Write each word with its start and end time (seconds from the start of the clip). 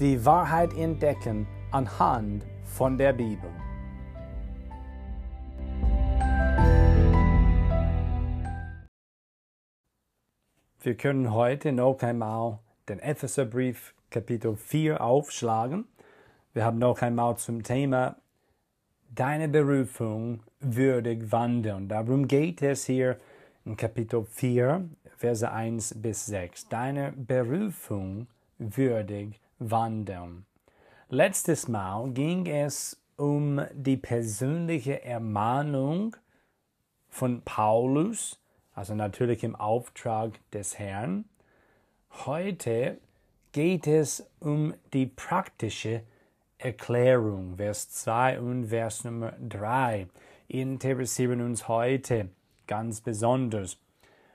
die 0.00 0.24
Wahrheit 0.24 0.76
entdecken 0.76 1.46
anhand 1.70 2.44
von 2.64 2.98
der 2.98 3.12
Bibel. 3.12 3.50
Wir 10.80 10.96
können 10.96 11.32
heute 11.32 11.72
noch 11.72 12.02
einmal 12.02 12.58
den 12.88 12.98
Epheserbrief 12.98 13.94
Kapitel 14.10 14.56
4 14.56 15.00
aufschlagen. 15.00 15.86
Wir 16.52 16.64
haben 16.64 16.78
noch 16.78 17.00
einmal 17.00 17.36
zum 17.36 17.62
Thema 17.62 18.16
Deine 19.14 19.48
Berufung 19.48 20.42
würdig 20.58 21.30
wandeln. 21.30 21.88
Darum 21.88 22.26
geht 22.26 22.62
es 22.62 22.84
hier 22.84 23.18
in 23.64 23.76
Kapitel 23.76 24.24
4, 24.24 24.88
Verse 25.16 25.50
1 25.50 26.02
bis 26.02 26.26
6. 26.26 26.68
Deine 26.68 27.12
Berufung 27.12 28.26
würdig 28.58 29.40
wandeln. 29.70 30.46
Letztes 31.08 31.68
Mal 31.68 32.10
ging 32.10 32.46
es 32.46 33.00
um 33.16 33.60
die 33.72 33.96
persönliche 33.96 35.04
Ermahnung 35.04 36.16
von 37.08 37.42
Paulus, 37.42 38.40
also 38.74 38.94
natürlich 38.94 39.44
im 39.44 39.54
Auftrag 39.54 40.32
des 40.50 40.78
Herrn. 40.78 41.24
Heute 42.26 42.98
geht 43.52 43.86
es 43.86 44.26
um 44.40 44.74
die 44.92 45.06
praktische 45.06 46.02
Erklärung, 46.58 47.56
Vers 47.56 47.90
2 47.90 48.40
und 48.40 48.66
Vers 48.66 49.04
Nummer 49.04 49.32
3 49.48 50.08
interessieren 50.48 51.40
uns 51.40 51.68
heute 51.68 52.28
ganz 52.66 53.00
besonders. 53.00 53.78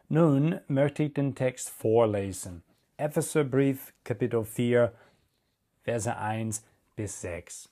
Nun 0.07 0.59
möchte 0.67 1.03
ich 1.03 1.13
den 1.13 1.35
Text 1.35 1.69
vorlesen. 1.69 2.63
Epheserbrief 2.97 3.93
Kapitel 4.03 4.43
4 4.43 4.91
Verse 5.89 6.15
1 6.15 6.63
bis 6.95 7.21
6. 7.21 7.67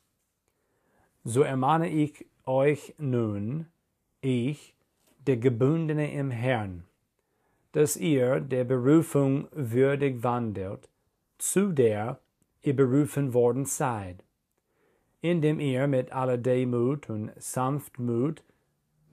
So 1.23 1.43
ermahne 1.43 1.87
ich 1.87 2.25
euch 2.47 2.95
nun, 2.97 3.67
ich, 4.21 4.73
der 5.27 5.37
Gebundene 5.37 6.11
im 6.11 6.31
Herrn, 6.31 6.83
dass 7.73 7.95
ihr 7.95 8.39
der 8.39 8.63
Berufung 8.63 9.47
würdig 9.51 10.23
wandelt, 10.23 10.89
zu 11.37 11.71
der 11.71 12.19
ihr 12.63 12.75
berufen 12.75 13.35
worden 13.35 13.65
seid, 13.65 14.23
indem 15.21 15.59
ihr 15.59 15.85
mit 15.85 16.11
aller 16.11 16.39
Demut 16.39 17.11
und 17.11 17.31
Sanftmut, 17.39 18.43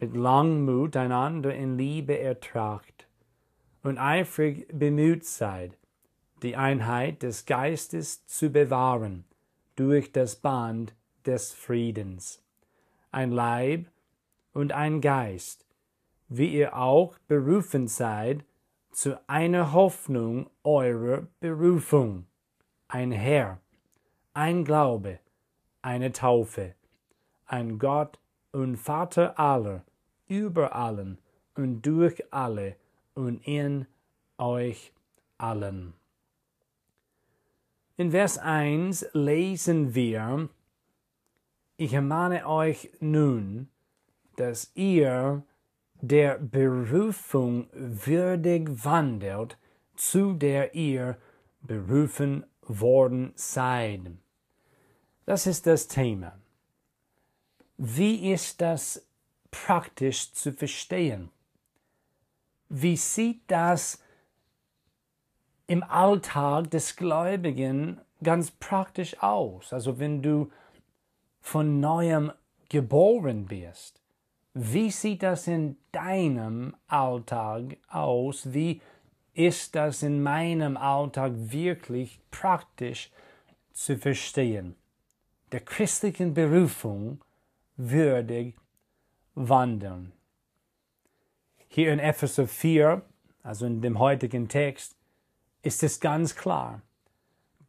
mit 0.00 0.16
Langmut 0.16 0.96
einander 0.96 1.54
in 1.54 1.76
Liebe 1.76 2.18
ertragt 2.18 3.06
und 3.82 3.98
eifrig 3.98 4.66
bemüht 4.72 5.26
seid, 5.26 5.76
die 6.44 6.56
Einheit 6.56 7.22
des 7.22 7.46
Geistes 7.46 8.26
zu 8.26 8.50
bewahren 8.50 9.24
durch 9.76 10.12
das 10.12 10.36
Band 10.36 10.94
des 11.24 11.52
Friedens. 11.52 12.42
Ein 13.10 13.30
Leib 13.30 13.86
und 14.52 14.72
ein 14.72 15.00
Geist, 15.00 15.66
wie 16.28 16.54
ihr 16.54 16.76
auch 16.76 17.18
berufen 17.26 17.88
seid 17.88 18.44
zu 18.92 19.18
einer 19.26 19.72
Hoffnung 19.72 20.50
eurer 20.62 21.26
Berufung, 21.40 22.26
ein 22.88 23.10
Herr, 23.10 23.60
ein 24.34 24.64
Glaube, 24.64 25.20
eine 25.80 26.12
Taufe, 26.12 26.74
ein 27.46 27.78
Gott 27.78 28.18
und 28.52 28.76
Vater 28.76 29.38
aller, 29.38 29.82
über 30.26 30.76
allen 30.76 31.18
und 31.54 31.82
durch 31.82 32.22
alle 32.32 32.76
und 33.14 33.38
in 33.46 33.86
euch 34.38 34.92
allen. 35.38 35.94
In 37.96 38.10
Vers 38.10 38.38
1 38.38 39.06
lesen 39.12 39.94
wir, 39.94 40.48
ich 41.76 41.92
ermahne 41.92 42.44
euch 42.44 42.90
nun, 42.98 43.68
dass 44.34 44.72
ihr 44.74 45.44
der 46.00 46.38
Berufung 46.38 47.68
würdig 47.72 48.84
wandelt, 48.84 49.56
zu 49.94 50.32
der 50.32 50.74
ihr 50.74 51.16
berufen 51.62 52.44
worden 52.62 53.32
seid. 53.36 54.00
Das 55.24 55.46
ist 55.46 55.68
das 55.68 55.86
Thema. 55.86 56.36
Wie 57.76 58.32
ist 58.32 58.60
das 58.60 59.06
praktisch 59.52 60.32
zu 60.32 60.52
verstehen? 60.52 61.30
Wie 62.68 62.96
sieht 62.96 63.42
das 63.46 64.03
im 65.66 65.82
Alltag 65.82 66.70
des 66.70 66.96
Gläubigen 66.96 68.00
ganz 68.22 68.50
praktisch 68.50 69.22
aus. 69.22 69.72
Also 69.72 69.98
wenn 69.98 70.22
du 70.22 70.50
von 71.40 71.80
neuem 71.80 72.32
geboren 72.68 73.46
bist, 73.46 74.00
wie 74.54 74.90
sieht 74.90 75.22
das 75.22 75.46
in 75.46 75.76
deinem 75.90 76.76
Alltag 76.86 77.76
aus? 77.88 78.52
Wie 78.52 78.80
ist 79.32 79.74
das 79.74 80.02
in 80.02 80.22
meinem 80.22 80.76
Alltag 80.76 81.32
wirklich 81.34 82.20
praktisch 82.30 83.10
zu 83.72 83.98
verstehen? 83.98 84.76
Der 85.50 85.60
christlichen 85.60 86.34
Berufung 86.34 87.20
würdig 87.76 88.54
wandeln. 89.34 90.12
Hier 91.68 91.92
in 91.92 91.98
Epheser 91.98 92.46
4, 92.46 93.02
also 93.42 93.66
in 93.66 93.82
dem 93.82 93.98
heutigen 93.98 94.48
Text, 94.48 94.93
ist 95.64 95.82
es 95.82 96.00
ganz 96.00 96.34
klar. 96.34 96.82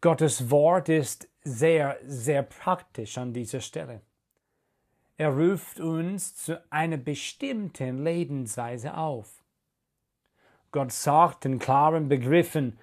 Gottes 0.02 0.52
Wort 0.52 0.90
ist 0.90 1.28
sehr, 1.44 1.98
sehr 2.06 2.44
praktisch 2.44 3.18
an 3.18 3.34
dieser 3.34 3.62
Stelle. 3.62 4.02
Er 5.18 5.30
ruft 5.30 5.80
uns 5.80 6.36
zu 6.36 6.62
einer 6.70 6.98
bestimmten 6.98 8.04
Lebensweise 8.04 8.98
auf. 8.98 9.44
Gott 10.72 10.92
sagt 10.92 11.46
in 11.46 11.58
klaren 11.58 12.10
Begriffen, 12.10 12.78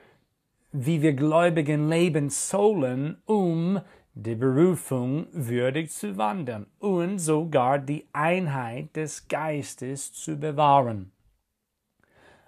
wie 0.72 1.02
wir 1.02 1.12
Gläubigen 1.12 1.90
leben 1.90 2.30
sollen, 2.30 3.20
um 3.26 3.80
die 4.14 4.34
Berufung 4.34 5.26
würdig 5.32 5.90
zu 5.90 6.16
wandeln 6.16 6.66
und 6.78 7.18
sogar 7.18 7.78
die 7.78 8.06
Einheit 8.14 8.96
des 8.96 9.28
Geistes 9.28 10.12
zu 10.14 10.38
bewahren. 10.38 11.12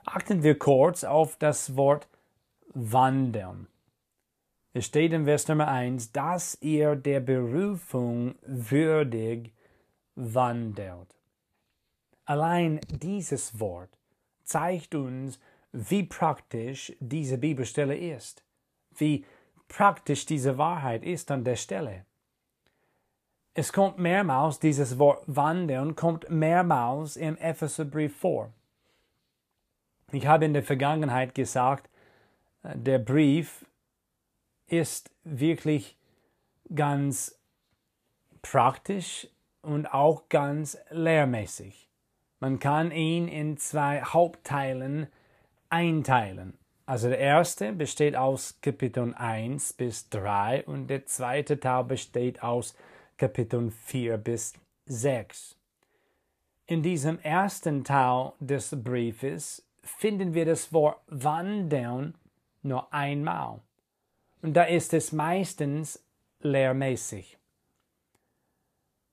Achten 0.07 0.43
wir 0.43 0.59
kurz 0.59 1.05
auf 1.05 1.37
das 1.37 1.77
Wort 1.77 2.09
wandeln. 2.75 3.69
Es 4.73 4.87
steht 4.87 5.12
in 5.12 5.25
Vers 5.25 5.47
Nummer 5.49 5.69
1, 5.69 6.12
dass 6.12 6.59
ihr 6.61 6.97
der 6.97 7.21
Berufung 7.21 8.35
würdig 8.45 9.53
wandelt. 10.17 11.15
Allein 12.25 12.81
dieses 12.89 13.61
Wort 13.61 13.91
zeigt 14.43 14.95
uns, 14.95 15.39
wie 15.73 16.05
praktisch 16.05 16.93
diese 17.01 17.39
Bibelstelle 17.39 17.97
ist, 17.97 18.45
wie 18.97 19.25
praktisch 19.69 20.27
diese 20.27 20.59
Wahrheit 20.59 21.04
ist 21.04 21.31
an 21.31 21.45
der 21.45 21.57
Stelle. 21.57 22.04
Es 23.54 23.72
kommt 23.72 23.98
mehrmals, 23.98 24.59
dieses 24.59 24.98
Wort 24.98 25.22
wandeln 25.27 25.95
kommt 25.95 26.28
mehrmals 26.28 27.16
im 27.16 27.37
Epheserbrief 27.39 28.16
vor. 28.16 28.53
Ich 30.10 30.27
habe 30.27 30.45
in 30.45 30.53
der 30.53 30.65
Vergangenheit 30.65 31.34
gesagt, 31.34 31.89
der 32.72 32.99
Brief 32.99 33.65
ist 34.66 35.11
wirklich 35.25 35.97
ganz 36.75 37.39
praktisch 38.43 39.28
und 39.63 39.87
auch 39.93 40.28
ganz 40.28 40.78
lehrmäßig. 40.91 41.89
Man 42.41 42.59
kann 42.59 42.91
ihn 42.91 43.28
in 43.28 43.57
zwei 43.57 44.03
Hauptteilen 44.03 45.09
einteilen. 45.69 46.59
Also 46.87 47.09
der 47.09 47.19
erste 47.19 47.72
besteht 47.72 48.16
aus 48.16 48.61
Kapitel 48.61 49.15
1 49.15 49.75
bis 49.75 50.09
3 50.10 50.65
und 50.67 50.89
der 50.89 51.07
zweite 51.07 51.59
Teil 51.59 51.84
besteht 51.84 52.43
aus 52.43 52.77
Kapitel 53.17 53.71
4 53.71 54.19
bis 54.19 54.55
6. 54.87 55.57
In 56.67 56.83
diesem 56.83 57.19
ersten 57.21 57.84
Teil 57.84 58.33
des 58.41 58.77
Briefes 58.83 59.67
finden 59.83 60.34
wir 60.34 60.45
das 60.45 60.72
Wort 60.72 61.01
wandeln 61.07 62.15
nur 62.65 62.93
einmal. 62.93 63.61
Und 64.43 64.55
da 64.55 64.65
ist 64.65 64.93
es 64.93 65.13
meistens 65.13 66.05
lehrmäßig. 66.41 67.39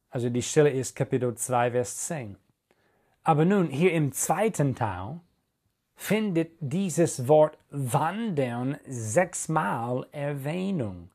Also 0.09 0.29
die 0.29 0.41
Stelle 0.41 0.69
ist 0.69 0.95
Kapitel 0.95 1.33
2, 1.33 1.71
Vers 1.71 2.07
10. 2.07 2.35
Aber 3.23 3.45
nun, 3.45 3.69
hier 3.69 3.93
im 3.93 4.11
zweiten 4.11 4.75
Teil 4.75 5.21
findet 5.95 6.51
dieses 6.59 7.27
Wort 7.27 7.57
wandern 7.69 8.77
sechsmal 8.87 10.05
Erwähnung. 10.11 11.11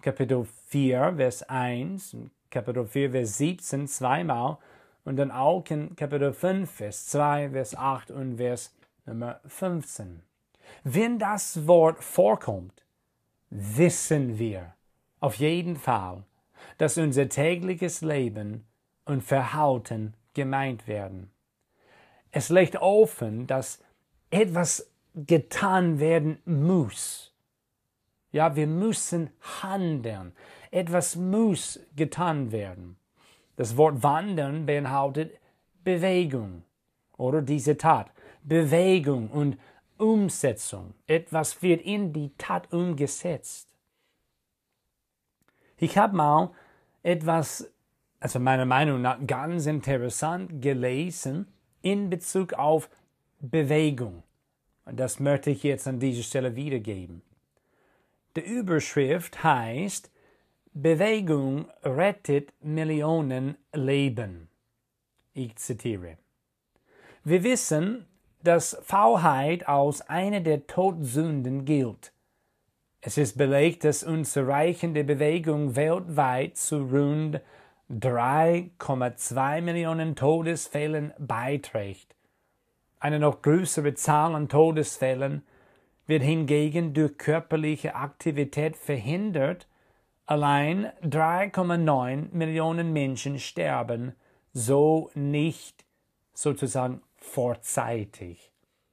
Kapitel 0.00 0.46
4, 0.68 1.14
Vers 1.16 1.42
1, 1.42 2.16
Kapitel 2.48 2.86
4, 2.86 3.10
Vers 3.10 3.38
17 3.38 3.88
zweimal 3.88 4.58
und 5.04 5.16
dann 5.16 5.30
auch 5.30 5.64
in 5.68 5.94
Kapitel 5.96 6.32
5, 6.32 6.70
Vers 6.70 7.06
2, 7.08 7.50
Vers 7.50 7.76
8 7.76 8.10
und 8.10 8.36
Vers 8.36 8.74
Nummer 9.04 9.40
15. 9.46 10.22
Wenn 10.84 11.18
das 11.18 11.66
Wort 11.66 12.02
vorkommt, 12.02 12.84
wissen 13.50 14.38
wir 14.38 14.74
auf 15.20 15.36
jeden 15.36 15.76
Fall, 15.76 16.24
dass 16.78 16.98
unser 16.98 17.28
tägliches 17.28 18.00
Leben 18.00 18.64
und 19.04 19.22
Verhalten 19.22 20.14
gemeint 20.34 20.86
werden. 20.86 21.30
Es 22.30 22.48
legt 22.48 22.76
offen, 22.76 23.46
dass 23.46 23.82
etwas 24.30 24.90
getan 25.14 26.00
werden 26.00 26.38
muss. 26.44 27.34
Ja, 28.30 28.56
wir 28.56 28.66
müssen 28.66 29.30
handeln. 29.62 30.32
Etwas 30.70 31.16
muss 31.16 31.78
getan 31.94 32.50
werden. 32.50 32.96
Das 33.56 33.76
Wort 33.76 34.02
wandern 34.02 34.64
beinhaltet 34.64 35.38
Bewegung 35.84 36.64
oder 37.18 37.42
diese 37.42 37.76
Tat. 37.76 38.10
Bewegung 38.42 39.28
und 39.28 39.58
Umsetzung. 39.98 40.94
Etwas 41.06 41.62
wird 41.62 41.82
in 41.82 42.12
die 42.12 42.32
Tat 42.38 42.72
umgesetzt. 42.72 43.68
Ich 45.76 45.98
habe 45.98 46.16
mal 46.16 46.50
etwas, 47.02 47.72
also 48.20 48.38
meiner 48.38 48.66
Meinung 48.66 49.02
nach 49.02 49.18
ganz 49.26 49.66
interessant 49.66 50.62
gelesen 50.62 51.46
in 51.82 52.10
Bezug 52.10 52.52
auf 52.54 52.88
Bewegung. 53.40 54.22
Und 54.84 54.98
das 54.98 55.20
möchte 55.20 55.50
ich 55.50 55.62
jetzt 55.62 55.88
an 55.88 55.98
dieser 55.98 56.22
Stelle 56.22 56.54
wiedergeben. 56.56 57.22
Die 58.36 58.40
Überschrift 58.40 59.42
heißt 59.42 60.10
Bewegung 60.74 61.66
rettet 61.82 62.52
Millionen 62.62 63.56
Leben. 63.74 64.48
Ich 65.34 65.56
zitiere. 65.56 66.16
Wir 67.24 67.44
wissen, 67.44 68.06
dass 68.44 68.78
Faulheit 68.82 69.68
als 69.68 70.02
eine 70.08 70.42
der 70.42 70.66
Todsünden 70.66 71.64
gilt. 71.64 72.12
Es 73.00 73.18
ist 73.18 73.36
belegt, 73.36 73.84
dass 73.84 74.04
unzureichende 74.04 75.04
Bewegung 75.04 75.74
weltweit 75.74 76.56
zu 76.56 76.82
rund 76.82 77.40
3,2 77.90 79.60
Millionen 79.60 80.14
Todesfällen 80.14 81.12
beiträgt. 81.18 82.14
Eine 83.00 83.18
noch 83.18 83.42
größere 83.42 83.94
Zahl 83.94 84.34
an 84.36 84.48
Todesfällen 84.48 85.42
wird 86.06 86.22
hingegen 86.22 86.94
durch 86.94 87.18
körperliche 87.18 87.96
Aktivität 87.96 88.76
verhindert. 88.76 89.66
Allein 90.26 90.86
3,9 91.02 92.28
Millionen 92.32 92.92
Menschen 92.92 93.38
sterben 93.40 94.14
so 94.52 95.10
nicht 95.14 95.84
sozusagen 96.34 97.02
vorzeitig. 97.22 98.52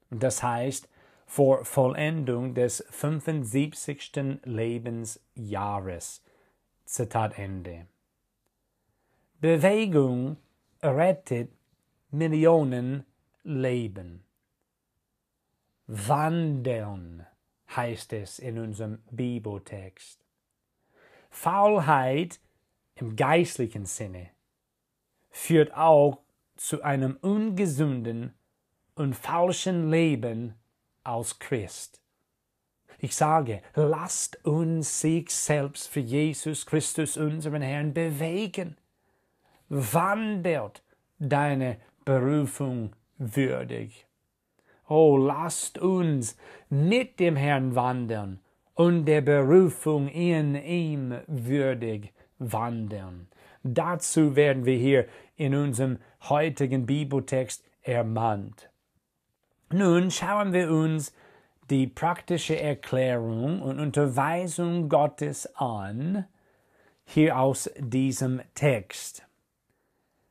Das 0.09 0.41
heißt 0.43 0.89
vor 1.25 1.65
Vollendung 1.65 2.53
des 2.53 2.83
75. 2.89 4.39
Lebensjahres. 4.43 6.23
Zitat 6.85 7.37
Ende. 7.37 7.85
Bewegung 9.39 10.37
rettet 10.81 11.51
Millionen 12.11 13.05
Leben. 13.43 14.23
Wandeln 15.85 17.25
heißt 17.75 18.13
es 18.13 18.39
in 18.39 18.57
unserem 18.57 19.03
Bibeltext. 19.11 20.25
Faulheit 21.29 22.39
im 22.95 23.15
geistlichen 23.15 23.85
Sinne 23.85 24.31
führt 25.29 25.75
auch 25.75 26.23
zu 26.59 26.83
einem 26.83 27.17
ungesunden 27.21 28.33
und 28.95 29.15
falschen 29.15 29.89
Leben 29.89 30.55
als 31.03 31.39
Christ. 31.39 32.01
Ich 32.97 33.15
sage, 33.15 33.61
lasst 33.75 34.45
uns 34.45 34.99
sich 34.99 35.29
selbst 35.29 35.87
für 35.87 36.01
Jesus 36.01 36.65
Christus, 36.65 37.15
unseren 37.15 37.61
Herrn, 37.61 37.93
bewegen. 37.93 38.75
Wandelt 39.69 40.83
deine 41.17 41.77
Berufung 42.03 42.93
würdig. 43.17 44.05
Oh, 44.89 45.15
lasst 45.15 45.77
uns 45.77 46.35
mit 46.69 47.21
dem 47.21 47.37
Herrn 47.37 47.73
wandeln 47.73 48.41
und 48.73 49.05
der 49.05 49.21
Berufung 49.21 50.09
in 50.09 50.55
ihm 50.55 51.19
würdig 51.27 52.11
wandeln. 52.37 53.29
Dazu 53.63 54.35
werden 54.35 54.65
wir 54.65 54.77
hier 54.77 55.05
in 55.39 55.55
unserem 55.55 55.99
heutigen 56.27 56.85
Bibeltext 56.85 57.63
ermahnt. 57.81 58.69
Nun 59.71 60.11
schauen 60.11 60.51
wir 60.51 60.69
uns 60.69 61.13
die 61.69 61.87
praktische 61.87 62.59
Erklärung 62.59 63.61
und 63.61 63.79
Unterweisung 63.79 64.89
Gottes 64.89 65.55
an, 65.55 66.25
hier 67.05 67.39
aus 67.39 67.71
diesem 67.77 68.41
Text. 68.53 69.25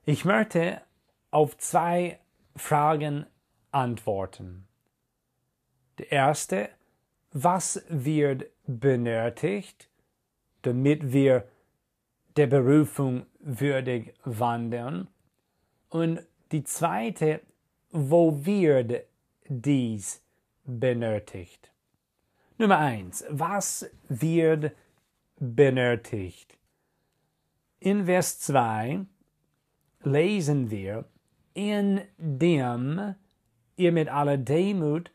Ich 0.05 0.26
möchte 0.26 0.82
auf 1.31 1.56
zwei 1.56 2.19
Fragen 2.55 3.25
antworten. 3.70 4.66
Die 5.99 6.08
erste, 6.08 6.69
was 7.32 7.82
wird 7.88 8.44
benötigt, 8.66 9.88
damit 10.62 11.12
wir 11.12 11.49
der 12.38 12.46
Berufung 12.46 13.26
würdig 13.40 14.14
wandeln? 14.25 15.08
Und 15.88 16.20
die 16.52 16.62
zweite, 16.62 17.40
wo 17.90 18.44
wird 18.46 19.05
dies 19.49 20.23
benötigt? 20.64 21.73
Nummer 22.56 22.79
eins, 22.79 23.24
was 23.29 23.91
wird 24.08 24.72
benötigt? 25.41 26.56
In 27.81 28.06
Vers 28.06 28.39
2 28.41 29.05
lesen 30.03 30.70
wir, 30.70 31.06
indem 31.55 33.15
ihr 33.77 33.93
mit 33.93 34.08
aller 34.08 34.39
Demut 34.39 35.10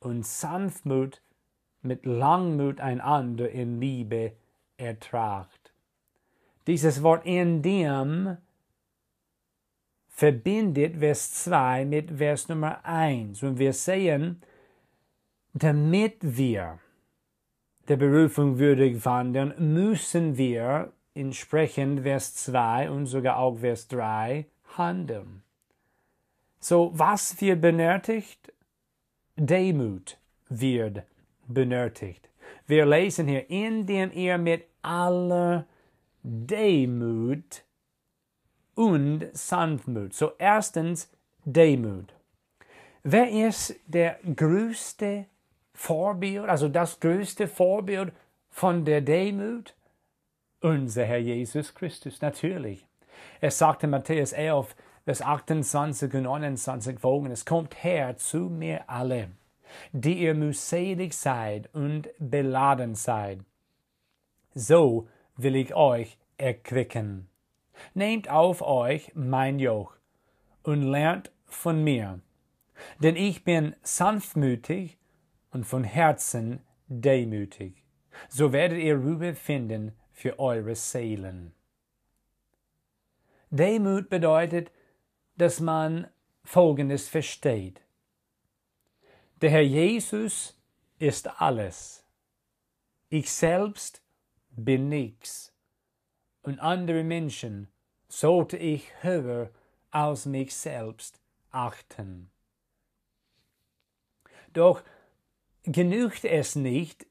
und 0.00 0.26
Sanftmut 0.26 1.22
mit 1.82 2.06
Langmut 2.06 2.80
einander 2.80 3.50
in 3.50 3.80
Liebe 3.80 4.32
ertragt. 4.76 5.72
Dieses 6.66 7.02
Wort 7.02 7.24
indem 7.24 8.38
verbindet 10.08 10.96
Vers 10.96 11.44
2 11.44 11.84
mit 11.84 12.10
Vers 12.10 12.48
Nummer 12.48 12.84
1 12.84 13.42
und 13.42 13.58
wir 13.58 13.72
sehen, 13.72 14.42
damit 15.54 16.16
wir 16.20 16.78
der 17.86 17.96
Berufung 17.96 18.58
würdig 18.58 19.04
wandeln, 19.04 19.54
müssen 19.58 20.36
wir 20.36 20.92
entsprechend 21.14 22.00
Vers 22.00 22.34
2 22.34 22.90
und 22.90 23.06
sogar 23.06 23.38
auch 23.38 23.58
Vers 23.58 23.86
3 23.88 24.46
handeln. 24.76 25.42
So, 26.58 26.90
was 26.94 27.40
wird 27.40 27.60
benötigt? 27.60 28.52
Demut 29.36 30.18
wird 30.48 31.02
benötigt. 31.46 32.28
Wir 32.66 32.86
lesen 32.86 33.28
hier, 33.28 33.48
indem 33.48 34.10
ihr 34.12 34.38
mit 34.38 34.64
aller 34.82 35.66
Demut 36.28 37.62
und 38.74 39.26
Sanftmut. 39.32 40.12
So, 40.12 40.32
erstens 40.38 41.08
Demut. 41.44 42.12
Wer 43.04 43.30
ist 43.46 43.76
der 43.86 44.18
größte 44.34 45.26
Vorbild, 45.72 46.48
also 46.48 46.68
das 46.68 46.98
größte 46.98 47.46
Vorbild 47.46 48.12
von 48.50 48.84
der 48.84 49.02
Demut? 49.02 49.74
Unser 50.60 51.04
Herr 51.04 51.18
Jesus 51.18 51.72
Christus, 51.72 52.20
natürlich. 52.20 52.84
Er 53.40 53.52
sagte 53.52 53.86
Matthäus 53.86 54.32
11, 54.32 54.74
Vers 55.04 55.22
28 55.22 56.12
und 56.14 56.22
29 56.24 56.98
folgendes. 56.98 57.44
Kommt 57.44 57.84
her 57.84 58.16
zu 58.16 58.50
mir 58.50 58.90
alle, 58.90 59.30
die 59.92 60.14
ihr 60.14 60.34
mühselig 60.34 61.12
seid 61.14 61.72
und 61.72 62.08
beladen 62.18 62.96
seid. 62.96 63.38
So 64.52 65.06
will 65.36 65.56
ich 65.56 65.74
euch 65.74 66.18
erquicken. 66.38 67.28
Nehmt 67.94 68.28
auf 68.28 68.62
euch 68.62 69.12
mein 69.14 69.58
Joch 69.58 69.94
und 70.62 70.82
lernt 70.82 71.30
von 71.44 71.84
mir, 71.84 72.20
denn 72.98 73.16
ich 73.16 73.44
bin 73.44 73.76
sanftmütig 73.82 74.98
und 75.50 75.64
von 75.64 75.84
Herzen 75.84 76.60
demütig. 76.88 77.84
So 78.28 78.52
werdet 78.52 78.78
ihr 78.78 78.96
Ruhe 78.96 79.34
finden 79.34 79.92
für 80.12 80.38
eure 80.38 80.74
Seelen. 80.74 81.52
Demut 83.50 84.08
bedeutet, 84.08 84.72
dass 85.36 85.60
man 85.60 86.08
Folgendes 86.44 87.08
versteht. 87.08 87.82
Der 89.40 89.50
Herr 89.50 89.62
Jesus 89.62 90.58
ist 90.98 91.40
alles. 91.40 92.04
Ich 93.08 93.30
selbst 93.30 94.02
bin. 94.56 95.16
Und 96.42 96.58
andere 96.60 97.04
Menschen 97.04 97.68
sollte 98.08 98.56
ich 98.56 98.90
höher 99.02 99.50
als 99.90 100.26
mich 100.26 100.54
selbst 100.54 101.20
achten. 101.50 102.30
Doch 104.52 104.82
genügt 105.64 106.24
es 106.24 106.56
nicht, 106.56 107.06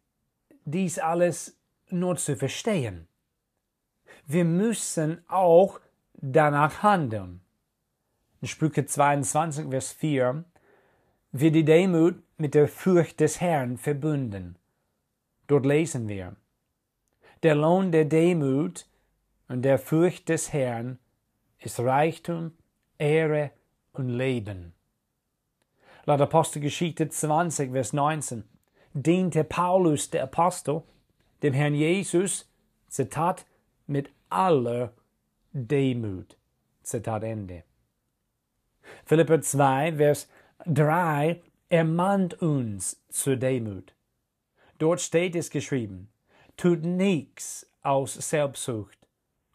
dies 0.65 0.99
alles 0.99 1.57
nur 1.89 2.15
zu 2.15 2.35
verstehen. 2.35 3.07
Wir 4.25 4.45
müssen 4.45 5.23
auch 5.27 5.79
danach 6.13 6.81
handeln. 6.81 7.41
In 8.41 8.47
Sprüche 8.47 8.85
22, 8.85 9.69
Vers 9.69 9.91
4 9.93 10.43
wird 11.31 11.55
die 11.55 11.65
Demut 11.65 12.15
mit 12.37 12.55
der 12.55 12.67
Furcht 12.67 13.19
des 13.19 13.41
Herrn 13.41 13.77
verbunden. 13.77 14.57
Dort 15.47 15.65
lesen 15.65 16.07
wir, 16.07 16.35
der 17.43 17.55
Lohn 17.55 17.91
der 17.91 18.05
Demut 18.05 18.85
und 19.47 19.61
der 19.61 19.77
Furcht 19.77 20.29
des 20.29 20.53
Herrn 20.53 20.99
ist 21.59 21.79
Reichtum, 21.79 22.51
Ehre 22.97 23.51
und 23.93 24.09
Leben. 24.09 24.73
Laut 26.05 26.21
Apostelgeschichte 26.21 27.09
20, 27.09 27.71
Vers 27.71 27.93
19 27.93 28.43
diente 28.95 29.43
Paulus 29.43 30.09
der 30.09 30.23
Apostel 30.23 30.83
dem 31.43 31.53
Herrn 31.53 31.75
Jesus, 31.75 32.49
Zitat, 32.87 33.45
mit 33.87 34.09
aller 34.29 34.93
Demut. 35.51 36.37
Zitat 36.81 37.23
Ende. 37.23 37.63
Philipper 39.05 39.41
2, 39.41 39.97
Vers 39.97 40.29
3 40.65 41.41
ermahnt 41.69 42.41
uns 42.41 43.03
zur 43.09 43.35
Demut. 43.35 43.93
Dort 44.77 45.01
steht 45.01 45.35
es 45.35 45.49
geschrieben, 45.49 46.09
tut 46.57 46.83
nichts 46.83 47.69
aus 47.81 48.13
Selbstsucht 48.13 49.07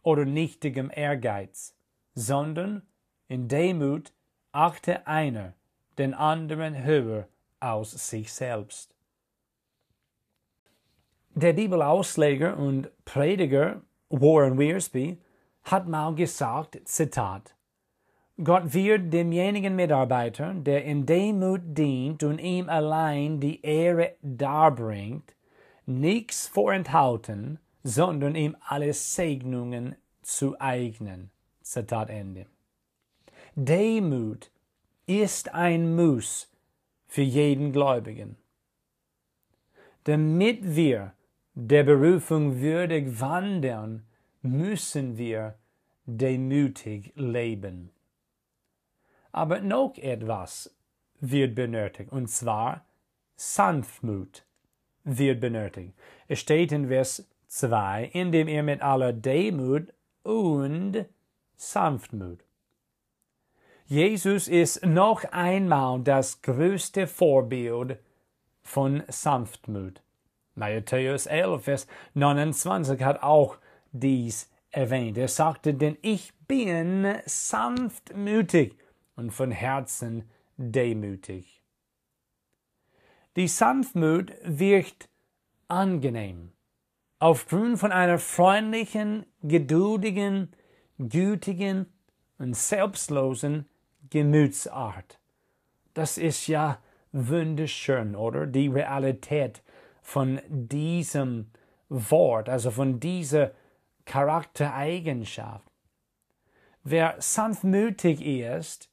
oder 0.03 0.25
nichtigem 0.25 0.91
Ehrgeiz, 0.93 1.75
sondern 2.15 2.81
in 3.27 3.47
Demut 3.47 4.13
achte 4.51 5.07
einer 5.07 5.53
den 5.97 6.13
anderen 6.13 6.83
höher 6.83 7.27
aus 7.59 7.91
sich 7.91 8.33
selbst. 8.33 8.95
Der 11.33 11.53
Bibelausleger 11.53 12.57
und 12.57 12.89
Prediger 13.05 13.81
Warren 14.09 14.59
Wiersbe 14.59 15.17
hat 15.63 15.87
mal 15.87 16.13
gesagt, 16.15 16.79
Zitat, 16.85 17.55
Gott 18.43 18.73
wird 18.73 19.13
demjenigen 19.13 19.75
Mitarbeiter, 19.75 20.53
der 20.53 20.83
in 20.83 21.05
Demut 21.05 21.61
dient 21.63 22.23
und 22.23 22.39
ihm 22.39 22.67
allein 22.67 23.39
die 23.39 23.61
Ehre 23.61 24.15
darbringt, 24.21 25.35
nichts 25.99 26.47
vorenthalten, 26.47 27.59
sondern 27.83 28.35
ihm 28.35 28.55
alle 28.61 28.93
Segnungen 28.93 29.95
zu 30.21 30.59
eignen. 30.59 31.31
Zitat 31.61 32.09
Ende. 32.09 32.45
Demut 33.55 34.51
ist 35.05 35.53
ein 35.53 35.95
Muss 35.95 36.51
für 37.07 37.21
jeden 37.21 37.71
Gläubigen. 37.71 38.37
Damit 40.05 40.75
wir 40.75 41.13
der 41.53 41.83
Berufung 41.83 42.61
würdig 42.61 43.19
wandeln, 43.19 44.03
müssen 44.41 45.17
wir 45.17 45.55
demütig 46.05 47.11
leben. 47.15 47.91
Aber 49.31 49.59
noch 49.59 49.97
etwas 49.97 50.73
wird 51.19 51.55
benötigt, 51.55 52.11
und 52.11 52.29
zwar 52.29 52.85
Sanftmut 53.35 54.45
wird 55.03 55.39
benötigt. 55.39 55.93
Es 56.27 56.39
steht 56.39 56.71
in 56.71 56.87
Vers 56.87 57.27
2, 57.47 58.11
indem 58.13 58.47
ihr 58.47 58.63
mit 58.63 58.81
aller 58.81 59.13
Demut 59.13 59.93
und 60.23 61.05
Sanftmut. 61.55 62.39
Jesus 63.85 64.47
ist 64.47 64.85
noch 64.85 65.25
einmal 65.31 65.99
das 66.01 66.41
größte 66.41 67.07
Vorbild 67.07 67.99
von 68.63 69.03
Sanftmut. 69.07 70.01
Matthäus 70.55 71.25
11, 71.25 71.63
Vers 71.63 71.87
29 72.13 73.01
hat 73.03 73.21
auch 73.21 73.57
dies 73.91 74.49
erwähnt. 74.69 75.17
Er 75.17 75.27
sagte, 75.27 75.73
denn 75.73 75.97
ich 76.01 76.33
bin 76.47 77.15
sanftmütig 77.25 78.75
und 79.15 79.31
von 79.31 79.51
Herzen 79.51 80.29
demütig. 80.57 81.60
Die 83.37 83.47
Sanftmut 83.47 84.33
wirkt 84.43 85.07
angenehm, 85.69 86.51
aufgrund 87.19 87.79
von 87.79 87.93
einer 87.93 88.19
freundlichen, 88.19 89.25
geduldigen, 89.41 90.53
gütigen 90.97 91.85
und 92.39 92.57
selbstlosen 92.57 93.69
Gemütsart. 94.09 95.17
Das 95.93 96.17
ist 96.17 96.47
ja 96.47 96.79
wunderschön, 97.13 98.17
oder? 98.17 98.47
Die 98.47 98.67
Realität 98.67 99.63
von 100.01 100.41
diesem 100.49 101.51
Wort, 101.87 102.49
also 102.49 102.69
von 102.69 102.99
dieser 102.99 103.51
Charaktereigenschaft. 104.03 105.71
Wer 106.83 107.15
sanftmütig 107.19 108.21
ist, 108.21 108.89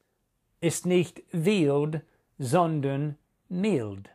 ist 0.61 0.87
nicht 0.87 1.23
wild, 1.33 2.03
sondern 2.39 3.17
mild. 3.49 4.11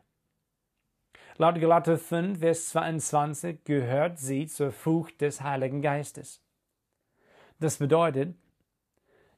Laut 1.38 1.60
Galater 1.60 1.98
5, 1.98 2.40
Vers 2.40 2.70
22 2.70 3.64
gehört 3.64 4.20
sie 4.20 4.46
zur 4.46 4.72
Frucht 4.72 5.20
des 5.20 5.42
Heiligen 5.42 5.82
Geistes. 5.82 6.44
Das 7.60 7.78
bedeutet, 7.78 8.36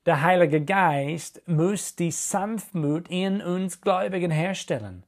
der 0.06 0.22
Heilige 0.22 0.64
Geist 0.64 1.42
muss 1.48 1.96
die 1.96 2.12
Sanftmut 2.12 3.08
in 3.10 3.42
uns 3.42 3.80
Gläubigen 3.80 4.30
herstellen. 4.30 5.06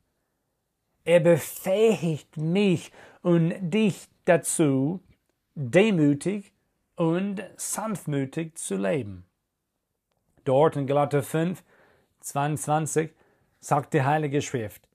Er 1.04 1.20
befähigt 1.20 2.38
mich 2.38 2.94
und 3.22 3.54
dich 3.60 4.08
dazu, 4.24 5.02
demütig 5.56 6.54
und 6.96 7.44
sanftmütig 7.58 8.56
zu 8.56 8.78
leben. 8.78 9.26
Dort 10.46 10.78
in 10.78 10.88
Galater 10.88 11.22
5, 11.22 11.62
22 12.22 13.12
sagt 13.60 13.94
die 13.94 14.04
Heilige 14.04 14.42
Schrift, 14.42 14.87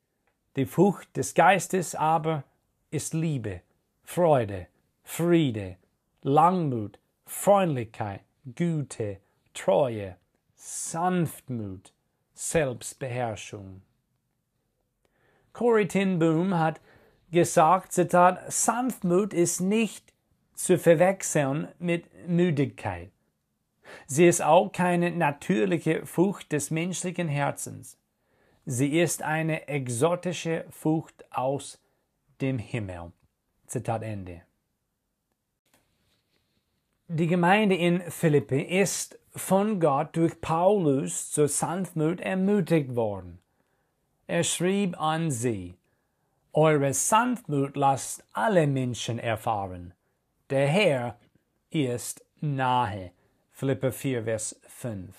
die 0.57 0.67
Frucht 0.67 1.17
des 1.17 1.35
Geistes 1.35 1.95
aber 1.95 2.45
ist 2.91 3.15
Liebe, 3.15 3.63
Freude, 4.03 4.67
Friede, 5.03 5.77
Langmut, 6.23 6.99
Freundlichkeit, 7.25 8.21
Güte, 8.45 9.19
Treue, 9.55 10.17
Sanftmut, 10.55 11.93
Selbstbeherrschung. 12.35 13.83
Corrie 15.53 15.89
ten 15.89 16.19
Boom 16.19 16.59
hat 16.59 16.81
gesagt, 17.31 17.93
Zitat, 17.93 18.53
Sanftmut 18.53 19.35
ist 19.35 19.61
nicht 19.61 20.13
zu 20.55 20.79
verwechseln 20.79 21.69
mit 21.79 22.29
Müdigkeit. 22.29 23.11
Sie 24.07 24.27
ist 24.27 24.43
auch 24.43 24.71
keine 24.71 25.11
natürliche 25.11 26.07
Frucht 26.07 26.53
des 26.53 26.71
menschlichen 26.71 27.29
Herzens. 27.29 27.99
Sie 28.65 29.01
ist 29.01 29.23
eine 29.23 29.67
exotische 29.67 30.65
Frucht 30.71 31.25
aus 31.33 31.81
dem 32.41 32.59
Himmel. 32.59 33.13
Zitat 33.67 34.03
Ende. 34.03 34.43
Die 37.09 37.27
Gemeinde 37.27 37.75
in 37.75 38.01
Philippi 38.11 38.63
ist 38.63 39.19
von 39.35 39.81
Gott 39.81 40.17
durch 40.17 40.41
Paulus 40.41 41.31
zur 41.31 41.49
Sanftmut 41.49 42.21
ermutigt 42.21 42.95
worden. 42.95 43.39
Er 44.27 44.45
schrieb 44.45 44.99
an 45.01 45.31
sie, 45.31 45.75
Eure 46.53 46.95
Sanftmut 46.95 47.77
lasst 47.77 48.25
alle 48.33 48.67
Menschen 48.67 49.19
erfahren. 49.19 49.95
Der 50.51 50.69
Herr 50.69 51.19
ist 51.71 52.25
nahe. 52.41 53.11
Philipper 53.51 53.91
4, 53.91 54.25
Vers 54.25 54.61
5. 54.69 55.17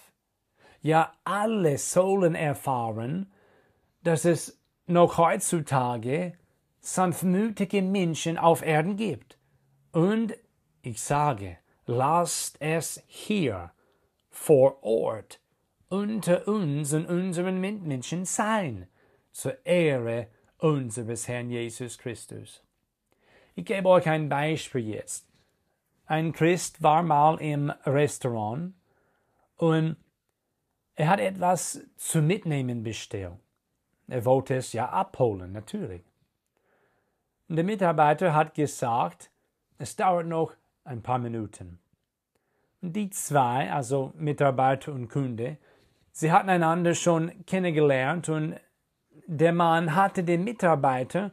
Ja, 0.81 1.13
alle 1.23 1.77
sollen 1.77 2.35
erfahren, 2.35 3.32
dass 4.03 4.25
es 4.25 4.59
noch 4.85 5.17
heutzutage 5.17 6.33
sanftmütige 6.79 7.81
Menschen 7.81 8.37
auf 8.37 8.61
Erden 8.61 8.97
gibt. 8.97 9.37
Und 9.91 10.33
ich 10.81 11.01
sage, 11.01 11.57
lasst 11.85 12.61
es 12.61 13.01
hier 13.07 13.71
vor 14.29 14.83
Ort 14.83 15.39
unter 15.89 16.47
uns 16.47 16.93
und 16.93 17.05
unseren 17.05 17.59
Mitmenschen 17.61 18.25
sein, 18.25 18.87
zur 19.31 19.65
Ehre 19.65 20.27
unseres 20.57 21.27
Herrn 21.27 21.49
Jesus 21.49 21.97
Christus. 21.97 22.63
Ich 23.55 23.65
gebe 23.65 23.87
euch 23.89 24.07
ein 24.07 24.29
Beispiel 24.29 24.89
jetzt. 24.89 25.27
Ein 26.05 26.33
Christ 26.33 26.81
war 26.81 27.03
mal 27.03 27.39
im 27.39 27.69
Restaurant 27.85 28.73
und 29.57 29.95
er 30.95 31.07
hat 31.07 31.19
etwas 31.19 31.81
zu 31.95 32.21
mitnehmen 32.21 32.83
bestellt. 32.83 33.42
Er 34.13 34.25
wollte 34.25 34.53
es 34.57 34.73
ja 34.73 34.89
abholen, 34.89 35.53
natürlich. 35.53 36.03
Der 37.47 37.63
Mitarbeiter 37.63 38.35
hat 38.35 38.53
gesagt, 38.53 39.31
es 39.79 39.95
dauert 39.95 40.27
noch 40.27 40.53
ein 40.83 41.01
paar 41.01 41.17
Minuten. 41.17 41.79
Die 42.81 43.09
zwei, 43.09 43.73
also 43.73 44.13
Mitarbeiter 44.15 44.93
und 44.93 45.09
Kunde, 45.09 45.57
sie 46.11 46.31
hatten 46.31 46.49
einander 46.49 46.93
schon 46.93 47.43
kennengelernt 47.47 48.29
und 48.29 48.55
der 49.25 49.51
Mann 49.51 49.95
hatte 49.95 50.23
dem 50.23 50.43
Mitarbeiter 50.43 51.31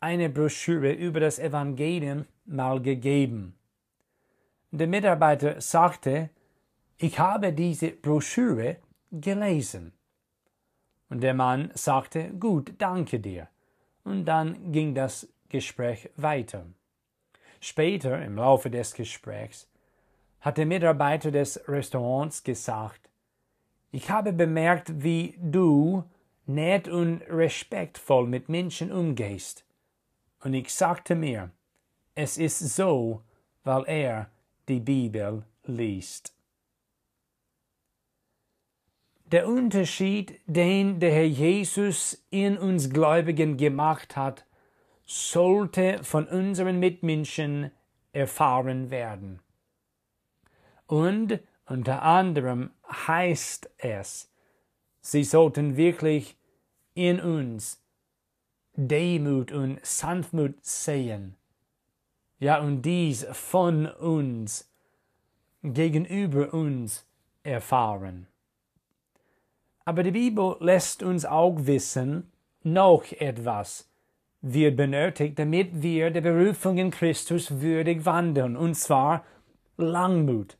eine 0.00 0.30
Broschüre 0.30 0.92
über 0.92 1.20
das 1.20 1.38
Evangelium 1.38 2.24
mal 2.46 2.80
gegeben. 2.80 3.58
Der 4.70 4.86
Mitarbeiter 4.86 5.60
sagte, 5.60 6.30
ich 6.96 7.18
habe 7.18 7.52
diese 7.52 7.90
Broschüre 7.90 8.78
gelesen. 9.12 9.92
Und 11.08 11.20
der 11.20 11.34
Mann 11.34 11.70
sagte, 11.74 12.30
gut, 12.30 12.74
danke 12.78 13.20
dir. 13.20 13.48
Und 14.04 14.24
dann 14.24 14.72
ging 14.72 14.94
das 14.94 15.28
Gespräch 15.48 16.10
weiter. 16.16 16.66
Später, 17.60 18.22
im 18.22 18.36
Laufe 18.36 18.70
des 18.70 18.94
Gesprächs, 18.94 19.68
hat 20.40 20.58
der 20.58 20.66
Mitarbeiter 20.66 21.30
des 21.30 21.60
Restaurants 21.68 22.44
gesagt, 22.44 23.08
ich 23.90 24.10
habe 24.10 24.32
bemerkt, 24.32 25.02
wie 25.02 25.38
du 25.40 26.04
nett 26.46 26.86
und 26.86 27.22
respektvoll 27.28 28.26
mit 28.26 28.48
Menschen 28.48 28.92
umgehst. 28.92 29.64
Und 30.40 30.54
ich 30.54 30.72
sagte 30.72 31.14
mir, 31.14 31.50
es 32.14 32.38
ist 32.38 32.58
so, 32.58 33.22
weil 33.64 33.84
er 33.86 34.30
die 34.68 34.80
Bibel 34.80 35.44
liest. 35.64 36.35
Der 39.32 39.48
Unterschied, 39.48 40.40
den 40.46 41.00
der 41.00 41.10
Herr 41.12 41.26
Jesus 41.26 42.24
in 42.30 42.56
uns 42.56 42.90
Gläubigen 42.90 43.56
gemacht 43.56 44.16
hat, 44.16 44.46
sollte 45.04 46.04
von 46.04 46.28
unseren 46.28 46.78
Mitmenschen 46.78 47.72
erfahren 48.12 48.90
werden. 48.92 49.40
Und 50.86 51.40
unter 51.66 52.02
anderem 52.02 52.70
heißt 52.88 53.68
es, 53.78 54.32
sie 55.00 55.24
sollten 55.24 55.76
wirklich 55.76 56.36
in 56.94 57.18
uns 57.18 57.82
Demut 58.74 59.50
und 59.50 59.84
Sanftmut 59.84 60.64
sehen. 60.64 61.34
Ja, 62.38 62.60
und 62.60 62.82
dies 62.82 63.26
von 63.32 63.86
uns, 63.86 64.70
gegenüber 65.64 66.54
uns 66.54 67.04
erfahren. 67.42 68.28
Aber 69.86 70.02
die 70.02 70.10
Bibel 70.10 70.56
lässt 70.58 71.04
uns 71.04 71.24
auch 71.24 71.54
wissen, 71.60 72.32
noch 72.64 73.04
etwas 73.12 73.88
wird 74.42 74.76
benötigt, 74.76 75.38
damit 75.38 75.80
wir 75.80 76.10
der 76.10 76.22
Berufung 76.22 76.76
in 76.76 76.90
Christus 76.90 77.60
würdig 77.60 78.04
wandeln, 78.04 78.56
und 78.56 78.74
zwar 78.74 79.24
Langmut. 79.76 80.58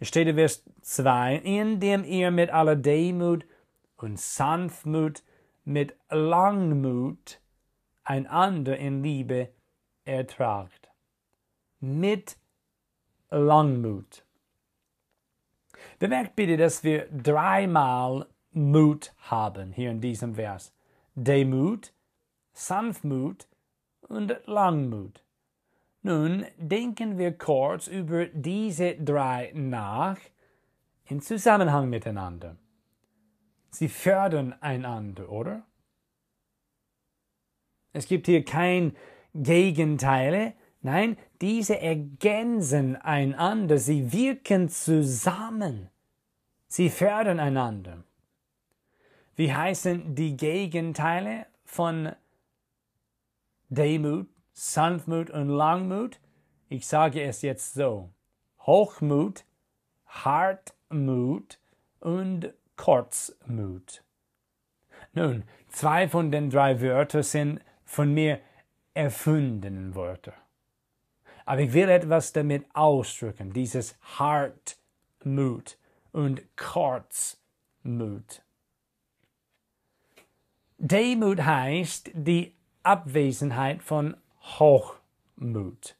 Es 0.00 0.08
steht 0.08 0.26
in 0.26 0.36
Vers 0.36 0.64
2, 0.80 1.36
indem 1.44 2.02
ihr 2.04 2.30
mit 2.30 2.48
aller 2.48 2.74
Demut 2.74 3.44
und 3.98 4.18
Sanftmut, 4.18 5.22
mit 5.64 5.94
Langmut 6.08 7.40
einander 8.04 8.78
in 8.78 9.02
Liebe 9.02 9.50
ertragt. 10.06 10.88
Mit 11.78 12.38
Langmut. 13.30 14.24
Bemerkt 15.98 16.36
bitte, 16.36 16.56
dass 16.56 16.82
wir 16.82 17.06
dreimal 17.10 18.26
Mut 18.52 19.14
haben 19.18 19.72
hier 19.72 19.90
in 19.90 20.00
diesem 20.00 20.34
Vers. 20.34 20.72
Demut, 21.14 21.92
Sanftmut 22.52 23.48
und 24.02 24.36
Langmut. 24.46 25.24
Nun 26.02 26.44
denken 26.58 27.16
wir 27.16 27.36
kurz 27.36 27.86
über 27.86 28.26
diese 28.26 28.96
drei 28.96 29.52
nach 29.54 30.18
in 31.06 31.20
Zusammenhang 31.20 31.88
miteinander. 31.88 32.56
Sie 33.70 33.88
fördern 33.88 34.54
einander, 34.60 35.30
oder? 35.30 35.62
Es 37.92 38.06
gibt 38.06 38.26
hier 38.26 38.44
kein 38.44 38.96
Gegenteile, 39.34 40.54
nein, 40.82 41.16
diese 41.40 41.80
ergänzen 41.80 42.96
einander, 42.96 43.78
sie 43.78 44.12
wirken 44.12 44.68
zusammen, 44.68 45.88
sie 46.68 46.90
fördern 46.90 47.40
einander. 47.40 48.04
Wie 49.34 49.52
heißen 49.52 50.14
die 50.14 50.36
Gegenteile 50.36 51.46
von 51.64 52.14
Demut, 53.70 54.28
Sanftmut 54.52 55.30
und 55.30 55.48
Langmut? 55.48 56.20
Ich 56.68 56.86
sage 56.86 57.22
es 57.22 57.42
jetzt 57.42 57.74
so. 57.74 58.10
Hochmut, 58.60 59.44
Hartmut 60.06 61.58
und 62.00 62.52
Kurzmut. 62.76 64.04
Nun, 65.14 65.44
zwei 65.68 66.08
von 66.08 66.30
den 66.30 66.50
drei 66.50 66.80
Wörtern 66.80 67.22
sind 67.22 67.60
von 67.84 68.12
mir 68.12 68.40
erfundenen 68.94 69.94
Wörter. 69.94 70.34
Aber 71.44 71.60
ich 71.60 71.72
will 71.72 71.88
etwas 71.88 72.32
damit 72.32 72.66
ausdrücken, 72.74 73.52
dieses 73.52 73.96
Hartmut 74.18 75.78
und 76.12 76.42
Kurzmut. 76.56 78.42
Demut 80.84 81.44
heißt 81.44 82.10
die 82.12 82.56
Abwesenheit 82.82 83.84
von 83.84 84.16
Hochmut. 84.40 85.94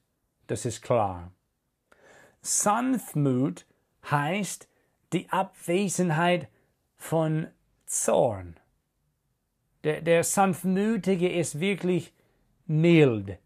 Das 0.48 0.64
ist 0.64 0.82
klar. 0.82 1.30
Sanftmut 2.40 3.64
heißt 4.10 4.68
die 5.12 5.30
Abwesenheit 5.30 6.48
von 6.96 7.46
Zorn. 7.86 8.58
Der, 9.84 10.00
der 10.00 10.24
Sanftmütige 10.24 11.30
ist 11.30 11.60
wirklich 11.60 12.12
mild. 12.66 13.38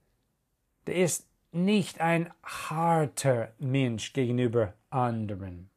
Der 0.87 0.95
ist 0.95 1.29
nicht 1.53 2.01
ein 2.01 2.33
harter 2.45 3.53
Mensch 3.59 4.15
gegenüber 4.15 4.73
anderen. 4.89 5.69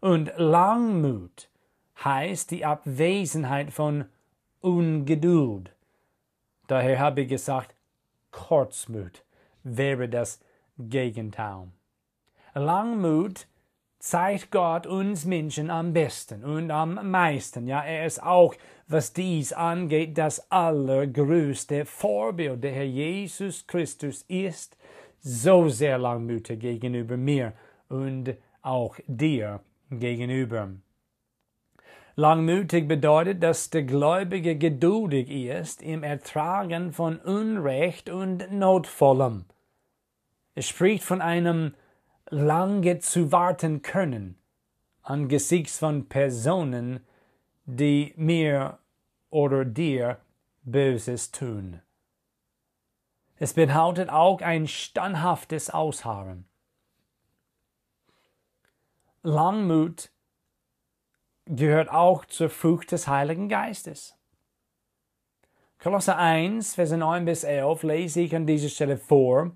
Und 0.00 0.32
Langmut 0.36 1.50
heißt 2.04 2.52
die 2.52 2.64
Abwesenheit 2.64 3.72
von 3.72 4.04
Ungeduld. 4.66 5.70
Daher 6.66 6.98
habe 6.98 7.20
ich 7.20 7.28
gesagt, 7.28 7.76
Kurzmut 8.32 9.22
wäre 9.62 10.08
das 10.08 10.40
Gegenteil. 10.76 11.68
Langmut 12.52 13.46
zeigt 14.00 14.50
Gott 14.50 14.88
uns 14.88 15.24
Menschen 15.24 15.70
am 15.70 15.92
besten 15.92 16.42
und 16.42 16.72
am 16.72 17.08
meisten. 17.08 17.68
Ja, 17.68 17.84
er 17.84 18.06
ist 18.06 18.20
auch, 18.20 18.56
was 18.88 19.12
dies 19.12 19.52
angeht, 19.52 20.18
das 20.18 20.50
allergrößte 20.50 21.84
Vorbild. 21.84 22.64
Der 22.64 22.72
Herr 22.72 22.84
Jesus 22.84 23.68
Christus 23.68 24.24
ist 24.26 24.76
so 25.20 25.68
sehr 25.68 25.96
langmütig 25.96 26.58
gegenüber 26.58 27.16
mir 27.16 27.52
und 27.88 28.34
auch 28.62 28.96
dir 29.06 29.60
gegenüber. 29.90 30.70
Langmütig 32.16 32.88
bedeutet, 32.88 33.42
dass 33.42 33.70
der 33.70 33.84
Gläubige 33.84 34.56
geduldig 34.56 35.30
ist 35.30 35.82
im 35.82 36.02
Ertragen 36.02 36.92
von 36.92 37.18
Unrecht 37.18 38.08
und 38.10 38.50
Notvollem. 38.50 39.44
Es 40.54 40.66
spricht 40.66 41.04
von 41.04 41.20
einem 41.20 41.74
lange 42.28 42.98
zu 42.98 43.30
warten 43.32 43.82
können 43.82 44.38
angesichts 45.06 45.78
von 45.78 46.08
Personen, 46.08 47.00
die 47.64 48.12
mir 48.16 48.78
oder 49.30 49.64
dir 49.64 50.20
Böses 50.62 51.30
tun. 51.30 51.80
Es 53.36 53.54
beinhaltet 53.54 54.08
auch 54.08 54.40
ein 54.40 54.66
standhaftes 54.66 55.70
Ausharren. 55.70 56.46
Langmut 59.22 60.10
gehört 61.46 61.90
auch 61.90 62.24
zur 62.24 62.50
Frucht 62.50 62.92
des 62.92 63.08
Heiligen 63.08 63.48
Geistes. 63.48 64.16
Kolosser 65.78 66.18
1, 66.18 66.74
Verse 66.74 66.96
9 66.96 67.24
bis 67.24 67.44
11 67.44 67.82
lese 67.84 68.20
ich 68.20 68.34
an 68.34 68.46
dieser 68.46 68.68
Stelle 68.68 68.96
vor. 68.96 69.52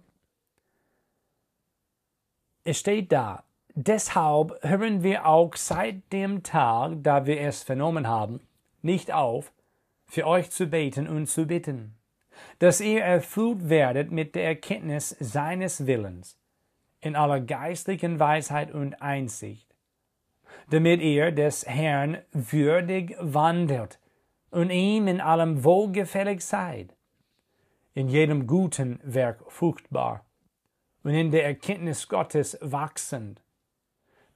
Es 2.62 2.78
steht 2.78 3.10
da, 3.10 3.42
deshalb 3.74 4.62
hören 4.62 5.02
wir 5.02 5.26
auch 5.26 5.56
seit 5.56 6.12
dem 6.12 6.42
Tag, 6.42 6.98
da 7.02 7.26
wir 7.26 7.40
es 7.40 7.62
vernommen 7.62 8.06
haben, 8.06 8.40
nicht 8.82 9.12
auf, 9.12 9.52
für 10.06 10.26
euch 10.26 10.50
zu 10.50 10.66
beten 10.66 11.08
und 11.08 11.26
zu 11.26 11.46
bitten, 11.46 11.94
dass 12.58 12.80
ihr 12.80 13.02
erfüllt 13.02 13.68
werdet 13.68 14.10
mit 14.10 14.34
der 14.34 14.44
Erkenntnis 14.44 15.16
seines 15.20 15.86
Willens 15.86 16.36
in 17.00 17.16
aller 17.16 17.40
geistlichen 17.40 18.20
Weisheit 18.20 18.72
und 18.72 19.00
Einsicht, 19.00 19.69
damit 20.70 21.00
ihr 21.00 21.32
des 21.32 21.66
Herrn 21.66 22.18
würdig 22.32 23.16
wandelt 23.20 23.98
und 24.50 24.70
ihm 24.70 25.08
in 25.08 25.20
allem 25.20 25.64
wohlgefällig 25.64 26.42
seid, 26.42 26.94
in 27.94 28.08
jedem 28.08 28.46
guten 28.46 29.00
Werk 29.02 29.50
fruchtbar 29.50 30.24
und 31.02 31.14
in 31.14 31.30
der 31.30 31.44
Erkenntnis 31.44 32.08
Gottes 32.08 32.58
wachsend, 32.60 33.42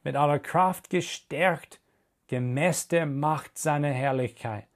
mit 0.02 0.16
aller 0.16 0.38
Kraft 0.38 0.90
gestärkt, 0.90 1.80
gemäß 2.26 2.88
der 2.88 3.06
Macht 3.06 3.58
seiner 3.58 3.90
Herrlichkeit, 3.90 4.66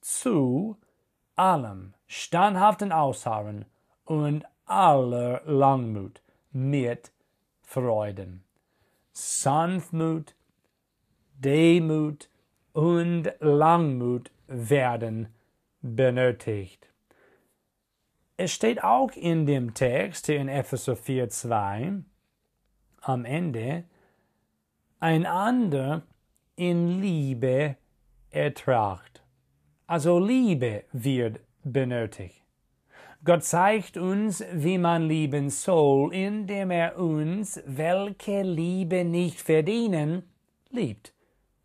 zu 0.00 0.76
allem 1.36 1.94
standhaften 2.06 2.92
Ausharren 2.92 3.64
und 4.04 4.44
aller 4.66 5.42
Langmut 5.44 6.22
mit 6.52 7.12
Freuden, 7.62 8.44
Sanftmut, 9.12 10.34
Demut 11.42 12.28
und 12.74 13.32
Langmut 13.40 14.30
werden 14.46 15.28
benötigt. 15.80 16.86
Es 18.36 18.52
steht 18.52 18.84
auch 18.84 19.12
in 19.12 19.46
dem 19.46 19.72
Text 19.72 20.26
hier 20.26 20.36
in 20.38 20.48
Epheser 20.48 20.92
4,2 20.92 22.02
am 23.00 23.24
Ende, 23.24 23.84
einander 24.98 26.02
in 26.56 27.00
Liebe 27.00 27.76
ertragt. 28.28 29.22
Also 29.86 30.18
Liebe 30.18 30.84
wird 30.92 31.40
benötigt. 31.64 32.44
Gott 33.24 33.44
zeigt 33.44 33.96
uns, 33.96 34.44
wie 34.52 34.76
man 34.76 35.08
lieben 35.08 35.48
soll, 35.48 36.12
indem 36.14 36.70
er 36.70 36.98
uns, 36.98 37.62
welche 37.64 38.42
Liebe 38.42 39.04
nicht 39.04 39.40
verdienen, 39.40 40.22
liebt. 40.70 41.14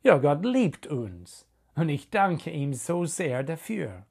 Ja, 0.06 0.20
Gott 0.20 0.46
liebt 0.46 0.86
uns. 0.86 1.48
Und 1.74 1.90
ich 1.90 2.12
danke 2.12 2.52
ihm 2.52 2.76
so 2.76 3.06
sehr 3.06 3.42
dafür. 3.42 4.06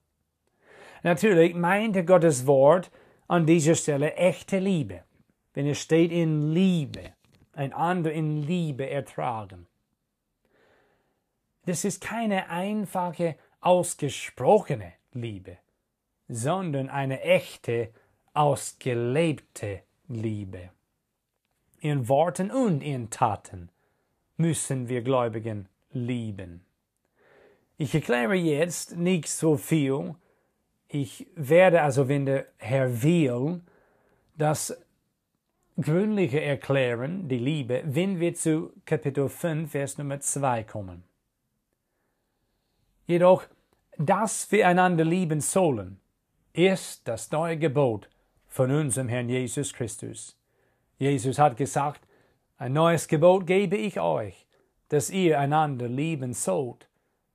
Natürlich 1.04 1.54
meinte 1.54 2.04
Gottes 2.04 2.48
Wort 2.48 2.90
an 3.28 3.46
dieser 3.46 3.76
Stelle 3.76 4.14
echte 4.14 4.58
Liebe, 4.58 5.04
wenn 5.52 5.68
es 5.68 5.78
steht 5.78 6.10
in 6.10 6.52
Liebe, 6.52 7.12
einander 7.52 8.12
in 8.12 8.42
Liebe 8.42 8.90
ertragen. 8.90 9.68
Das 11.64 11.84
ist 11.84 12.00
keine 12.00 12.50
einfache, 12.50 13.36
ausgesprochene 13.60 14.94
Liebe, 15.12 15.58
sondern 16.26 16.90
eine 16.90 17.20
echte, 17.20 17.90
ausgelebte 18.32 19.82
Liebe. 20.08 20.70
In 21.78 22.08
Worten 22.08 22.50
und 22.50 22.82
in 22.82 23.10
Taten 23.10 23.70
müssen 24.36 24.88
wir 24.88 25.00
Gläubigen 25.02 25.68
lieben. 25.94 26.64
Ich 27.76 27.94
erkläre 27.94 28.34
jetzt 28.34 28.96
nicht 28.96 29.28
so 29.28 29.56
viel. 29.56 30.14
Ich 30.88 31.26
werde 31.34 31.82
also, 31.82 32.08
wenn 32.08 32.26
der 32.26 32.46
Herr 32.58 33.02
will, 33.02 33.62
das 34.36 34.76
gründliche 35.80 36.40
erklären, 36.40 37.28
die 37.28 37.38
Liebe, 37.38 37.82
wenn 37.84 38.20
wir 38.20 38.34
zu 38.34 38.72
Kapitel 38.84 39.28
5, 39.28 39.70
Vers 39.70 39.98
Nummer 39.98 40.20
2 40.20 40.64
kommen. 40.64 41.04
Jedoch, 43.06 43.44
dass 43.98 44.50
wir 44.52 44.68
einander 44.68 45.04
lieben 45.04 45.40
sollen, 45.40 46.00
ist 46.52 47.06
das 47.08 47.30
neue 47.32 47.58
Gebot 47.58 48.08
von 48.46 48.70
unserem 48.70 49.08
Herrn 49.08 49.28
Jesus 49.28 49.72
Christus. 49.72 50.38
Jesus 50.98 51.38
hat 51.38 51.56
gesagt, 51.56 52.06
ein 52.56 52.72
neues 52.72 53.08
Gebot 53.08 53.46
gebe 53.46 53.76
ich 53.76 53.98
euch, 53.98 54.43
dass 54.88 55.10
ihr 55.10 55.38
einander 55.38 55.88
lieben 55.88 56.32
sollt 56.32 56.88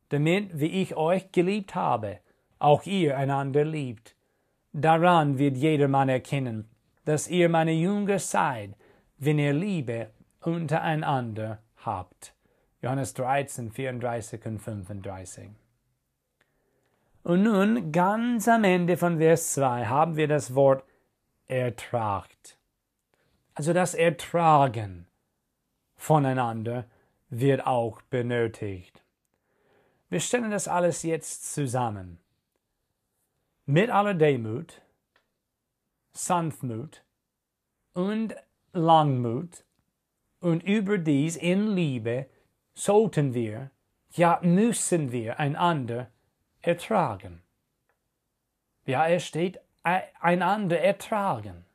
damit, 0.10 0.60
wie 0.60 0.82
ich 0.82 0.96
euch 0.96 1.32
geliebt 1.32 1.76
habe, 1.76 2.20
auch 2.58 2.84
ihr 2.84 3.18
einander 3.18 3.64
liebt. 3.64 4.16
Daran 4.74 5.38
wird 5.38 5.56
jedermann 5.56 6.10
erkennen, 6.10 6.70
dass 7.06 7.28
ihr 7.28 7.50
meine 7.50 7.72
Jünger 7.72 8.20
seid, 8.20 8.76
wenn 9.18 9.40
ihr 9.40 9.54
Liebe 9.54 10.10
untereinander 10.42 11.60
habt. 11.78 12.34
Johannes 12.82 13.14
13, 13.14 13.72
34 13.72 14.46
und 14.46 14.60
35. 14.60 15.50
Und 17.24 17.44
nun, 17.44 17.92
ganz 17.92 18.48
am 18.48 18.64
Ende 18.64 18.96
von 18.98 19.18
Vers 19.18 19.54
2 19.54 19.86
haben 19.86 20.16
wir 20.16 20.28
das 20.28 20.56
Wort 20.56 20.84
ertragt. 21.48 22.58
Also 23.54 23.74
das 23.74 23.94
Ertragen 23.94 25.08
voneinander 25.98 26.86
wird 27.30 27.66
auch 27.66 28.02
benötigt. 28.04 29.04
Wir 30.10 30.20
stellen 30.20 30.52
das 30.52 30.68
alles 30.68 31.04
jetzt 31.04 31.54
zusammen. 31.54 32.20
Mit 33.66 33.92
aller 33.92 34.16
Demut, 34.16 34.82
Sanftmut 36.12 37.04
und 37.94 38.36
Langmut 38.74 39.64
und 40.40 40.64
überdies 40.64 41.36
in 41.36 41.68
Liebe 41.68 42.28
sollten 42.74 43.34
wir, 43.34 43.70
ja 44.12 44.40
müssen 44.42 45.12
wir 45.12 45.40
einander 45.40 46.10
ertragen. 46.62 47.44
Ja, 48.86 49.08
es 49.08 49.26
steht 49.26 49.60
einander 49.84 50.80
ertragen. 50.80 51.66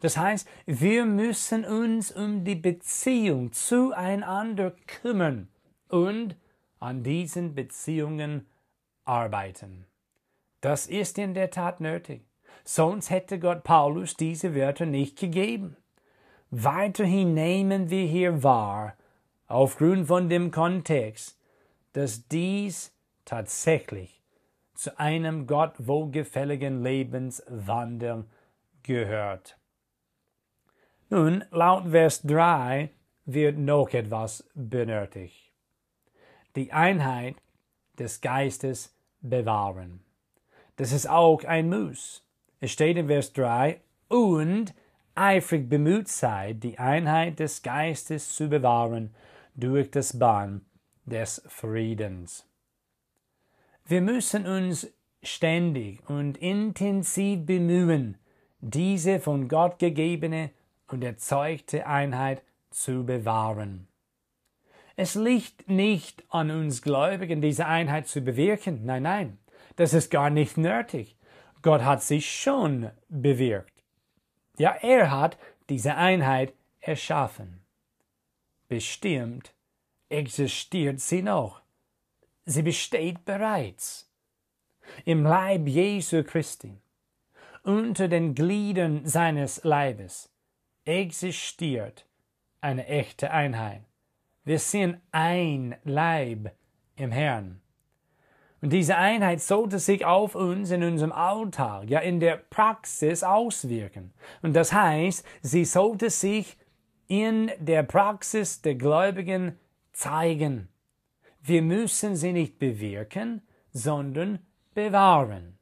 Das 0.00 0.16
heißt, 0.16 0.48
wir 0.66 1.04
müssen 1.04 1.64
uns 1.64 2.12
um 2.12 2.44
die 2.44 2.54
Beziehung 2.54 3.52
zueinander 3.52 4.72
kümmern 4.86 5.48
und 5.88 6.36
an 6.78 7.02
diesen 7.02 7.54
Beziehungen 7.54 8.46
arbeiten. 9.04 9.86
Das 10.60 10.86
ist 10.86 11.18
in 11.18 11.34
der 11.34 11.50
Tat 11.50 11.80
nötig. 11.80 12.22
Sonst 12.64 13.10
hätte 13.10 13.38
Gott 13.38 13.64
Paulus 13.64 14.16
diese 14.16 14.54
Wörter 14.54 14.86
nicht 14.86 15.18
gegeben. 15.18 15.76
Weiterhin 16.50 17.34
nehmen 17.34 17.90
wir 17.90 18.04
hier 18.04 18.42
wahr, 18.42 18.96
aufgrund 19.46 20.06
von 20.06 20.28
dem 20.28 20.50
Kontext, 20.50 21.38
dass 21.94 22.28
dies 22.28 22.92
tatsächlich 23.24 24.22
zu 24.74 24.98
einem 24.98 25.46
Gott 25.46 25.74
wohlgefälligen 25.78 26.82
Lebenswandel 26.82 28.24
gehört. 28.82 29.56
Nun, 31.12 31.44
laut 31.50 31.90
Vers 31.90 32.22
3 32.22 32.88
wird 33.26 33.58
noch 33.58 33.92
etwas 33.92 34.48
benötigt 34.54 35.52
die 36.56 36.72
Einheit 36.72 37.36
des 37.98 38.22
Geistes 38.22 38.96
bewahren. 39.20 40.00
Das 40.76 40.90
ist 40.90 41.06
auch 41.06 41.44
ein 41.44 41.68
Muss. 41.68 42.26
Es 42.60 42.70
steht 42.70 42.96
in 42.96 43.08
Vers 43.08 43.34
3, 43.34 43.82
und 44.08 44.72
eifrig 45.14 45.68
bemüht 45.68 46.08
seid, 46.08 46.64
die 46.64 46.78
Einheit 46.78 47.40
des 47.40 47.62
Geistes 47.62 48.34
zu 48.34 48.48
bewahren 48.48 49.14
durch 49.54 49.90
das 49.90 50.18
Bahn 50.18 50.64
des 51.04 51.42
Friedens. 51.46 52.48
Wir 53.84 54.00
müssen 54.00 54.46
uns 54.46 54.90
ständig 55.22 56.08
und 56.08 56.38
intensiv 56.38 57.44
bemühen, 57.44 58.16
diese 58.60 59.20
von 59.20 59.46
Gott 59.46 59.78
gegebene 59.78 60.52
und 60.92 61.02
erzeugte 61.02 61.86
Einheit 61.86 62.42
zu 62.70 63.04
bewahren. 63.04 63.88
Es 64.96 65.14
liegt 65.14 65.68
nicht 65.68 66.22
an 66.28 66.50
uns 66.50 66.82
Gläubigen, 66.82 67.40
diese 67.40 67.66
Einheit 67.66 68.06
zu 68.06 68.20
bewirken. 68.20 68.84
Nein, 68.84 69.02
nein, 69.02 69.38
das 69.76 69.94
ist 69.94 70.10
gar 70.10 70.30
nicht 70.30 70.58
nötig. 70.58 71.16
Gott 71.62 71.82
hat 71.82 72.02
sie 72.02 72.20
schon 72.20 72.90
bewirkt. 73.08 73.72
Ja, 74.58 74.72
er 74.82 75.10
hat 75.10 75.38
diese 75.68 75.96
Einheit 75.96 76.52
erschaffen. 76.80 77.64
Bestimmt 78.68 79.54
existiert 80.08 81.00
sie 81.00 81.22
noch. 81.22 81.62
Sie 82.44 82.62
besteht 82.62 83.24
bereits. 83.24 84.10
Im 85.04 85.22
Leib 85.22 85.68
Jesu 85.68 86.22
Christi, 86.24 86.82
unter 87.62 88.08
den 88.08 88.34
Gliedern 88.34 89.06
seines 89.06 89.62
Leibes, 89.64 90.28
existiert 90.84 92.06
eine 92.60 92.86
echte 92.86 93.30
Einheit. 93.30 93.82
Wir 94.44 94.58
sind 94.58 95.00
ein 95.10 95.76
Leib 95.84 96.52
im 96.96 97.12
Herrn. 97.12 97.60
Und 98.60 98.72
diese 98.72 98.96
Einheit 98.96 99.40
sollte 99.40 99.80
sich 99.80 100.04
auf 100.04 100.36
uns 100.36 100.70
in 100.70 100.84
unserem 100.84 101.10
Alltag, 101.10 101.90
ja 101.90 101.98
in 101.98 102.20
der 102.20 102.36
Praxis 102.36 103.24
auswirken. 103.24 104.12
Und 104.40 104.54
das 104.54 104.72
heißt, 104.72 105.26
sie 105.42 105.64
sollte 105.64 106.10
sich 106.10 106.56
in 107.08 107.50
der 107.58 107.82
Praxis 107.82 108.62
der 108.62 108.76
Gläubigen 108.76 109.58
zeigen. 109.92 110.68
Wir 111.40 111.60
müssen 111.60 112.14
sie 112.14 112.32
nicht 112.32 112.60
bewirken, 112.60 113.42
sondern 113.72 114.38
bewahren. 114.74 115.58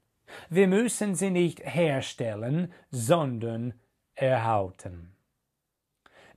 Wir 0.51 0.69
müssen 0.69 1.15
sie 1.15 1.31
nicht 1.31 1.61
herstellen, 1.65 2.73
sondern 2.91 3.75
erhalten. 4.21 5.13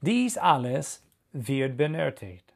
Dies 0.01 0.37
alles 0.37 1.03
wird 1.31 1.77
benötigt. 1.77 2.53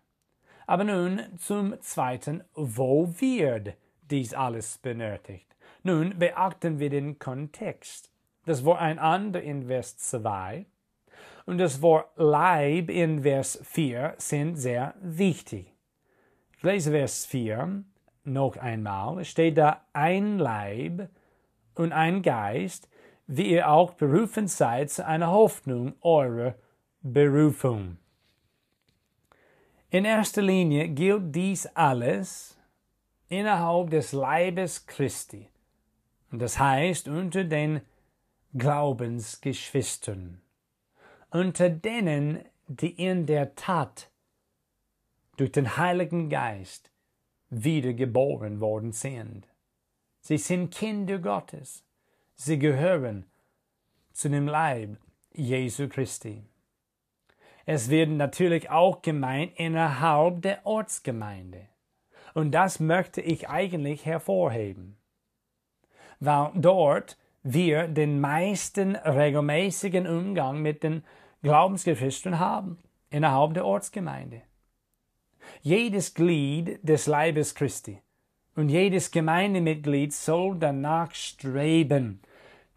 Aber 0.65 0.83
nun 0.83 1.21
zum 1.37 1.79
zweiten, 1.81 2.43
wo 2.53 3.13
wird 3.19 3.75
dies 4.01 4.33
alles 4.33 4.77
benötigt? 4.77 5.55
Nun 5.83 6.17
beachten 6.19 6.79
wir 6.79 6.89
den 6.89 7.19
Kontext. 7.19 8.11
Das 8.45 8.65
Wort 8.65 8.81
einander 8.81 9.41
in 9.41 9.67
Vers 9.67 9.97
2 9.97 10.65
und 11.45 11.57
das 11.57 11.81
Wort 11.81 12.09
Leib 12.17 12.89
in 12.89 13.23
Vers 13.23 13.59
4 13.63 14.15
sind 14.17 14.55
sehr 14.55 14.93
wichtig. 15.01 15.73
Ich 16.57 16.63
lese 16.63 16.91
Vers 16.91 17.25
4 17.25 17.83
noch 18.25 18.57
einmal. 18.57 19.19
Es 19.19 19.29
steht 19.29 19.57
da 19.57 19.85
ein 19.93 20.37
Leib 20.37 21.09
und 21.75 21.93
ein 21.93 22.21
Geist, 22.21 22.89
wie 23.27 23.51
ihr 23.51 23.69
auch 23.69 23.93
berufen 23.93 24.47
seid 24.47 24.89
zu 24.89 25.05
einer 25.05 25.31
Hoffnung 25.31 25.93
eurer 26.01 26.55
Berufung. 27.01 27.97
In 29.89 30.05
erster 30.05 30.41
Linie 30.41 30.89
gilt 30.89 31.35
dies 31.35 31.65
alles 31.67 32.57
innerhalb 33.29 33.89
des 33.89 34.13
Leibes 34.13 34.85
Christi, 34.85 35.49
das 36.31 36.57
heißt 36.57 37.07
unter 37.07 37.43
den 37.43 37.81
Glaubensgeschwistern, 38.53 40.41
unter 41.31 41.69
denen, 41.69 42.43
die 42.67 42.91
in 42.91 43.25
der 43.25 43.55
Tat 43.55 44.09
durch 45.37 45.51
den 45.51 45.77
Heiligen 45.77 46.29
Geist 46.29 46.91
wiedergeboren 47.49 48.59
worden 48.59 48.91
sind. 48.91 49.47
Sie 50.19 50.37
sind 50.37 50.73
Kinder 50.73 51.19
Gottes. 51.19 51.86
Sie 52.39 52.59
gehören 52.59 53.25
zu 54.13 54.29
dem 54.29 54.47
Leib 54.47 54.97
Jesu 55.33 55.89
Christi. 55.89 56.43
Es 57.65 57.89
wird 57.89 58.11
natürlich 58.11 58.69
auch 58.69 59.01
gemeint 59.01 59.53
innerhalb 59.55 60.43
der 60.43 60.63
Ortsgemeinde. 60.63 61.67
Und 62.35 62.51
das 62.51 62.79
möchte 62.79 63.21
ich 63.21 63.49
eigentlich 63.49 64.05
hervorheben. 64.05 64.97
Weil 66.19 66.51
dort 66.53 67.17
wir 67.41 67.87
den 67.87 68.21
meisten 68.21 68.95
regelmäßigen 68.95 70.05
Umgang 70.05 70.61
mit 70.61 70.83
den 70.83 71.03
Glaubensgeschwistern 71.41 72.37
haben, 72.37 72.77
innerhalb 73.09 73.55
der 73.55 73.65
Ortsgemeinde. 73.65 74.43
Jedes 75.63 76.13
Glied 76.13 76.87
des 76.87 77.07
Leibes 77.07 77.55
Christi 77.55 77.99
und 78.55 78.69
jedes 78.69 79.09
Gemeindemitglied 79.09 80.13
soll 80.13 80.55
danach 80.59 81.15
streben, 81.15 82.21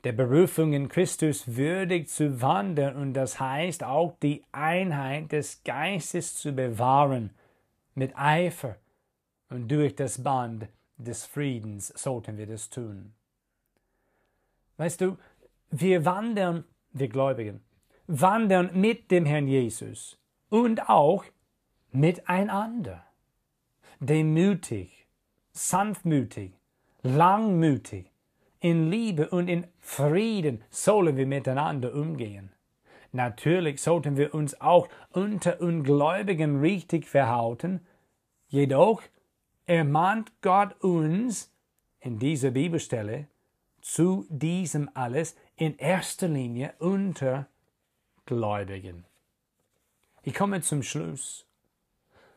der 0.04 0.12
Berufung 0.12 0.72
in 0.72 0.88
Christus 0.88 1.56
würdig 1.56 2.08
zu 2.08 2.40
wandeln 2.40 2.96
und 2.96 3.14
das 3.14 3.38
heißt 3.38 3.84
auch 3.84 4.16
die 4.22 4.42
Einheit 4.52 5.32
des 5.32 5.62
Geistes 5.62 6.36
zu 6.36 6.52
bewahren 6.52 7.30
mit 7.94 8.16
Eifer 8.16 8.76
und 9.50 9.68
durch 9.68 9.94
das 9.94 10.22
Band 10.22 10.68
des 10.96 11.26
Friedens 11.26 11.88
sollten 11.88 12.38
wir 12.38 12.46
das 12.46 12.70
tun. 12.70 13.12
Weißt 14.76 15.00
du, 15.00 15.18
wir 15.70 16.04
wandern, 16.04 16.64
wir 16.92 17.08
Gläubigen, 17.08 17.60
wandern 18.06 18.70
mit 18.80 19.10
dem 19.10 19.26
Herrn 19.26 19.46
Jesus 19.46 20.18
und 20.48 20.88
auch 20.88 21.24
miteinander. 21.92 23.04
Demütig, 24.00 25.06
sanftmütig, 25.52 26.52
langmütig, 27.02 28.10
in 28.61 28.90
Liebe 28.90 29.31
und 29.31 29.49
in 29.49 29.66
Frieden 29.79 30.62
sollen 30.70 31.16
wir 31.16 31.27
miteinander 31.27 31.94
umgehen. 31.94 32.53
Natürlich 33.12 33.83
sollten 33.83 34.16
wir 34.16 34.35
uns 34.35 34.61
auch 34.61 34.88
unter 35.11 35.61
Ungläubigen 35.61 36.61
richtig 36.61 37.07
verhalten, 37.09 37.81
jedoch 38.49 39.03
ermahnt 39.66 40.33
Gott 40.42 40.81
uns 40.83 41.53
in 42.01 42.18
dieser 42.18 42.51
Bibelstelle 42.51 43.27
zu 43.81 44.27
diesem 44.29 44.90
alles 44.94 45.37
in 45.57 45.77
erster 45.79 46.29
Linie 46.29 46.75
unter 46.79 47.46
Gläubigen. 48.27 49.05
Ich 50.23 50.35
komme 50.35 50.61
zum 50.61 50.83
Schluss. 50.83 51.46